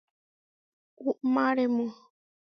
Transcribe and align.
Uʼmáremu. 1.09 1.85